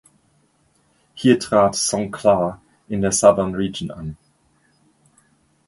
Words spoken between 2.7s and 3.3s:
in der